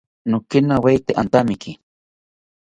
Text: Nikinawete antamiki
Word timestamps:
Nikinawete 0.29 1.11
antamiki 1.21 1.71